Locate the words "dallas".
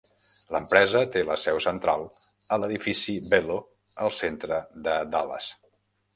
5.15-5.53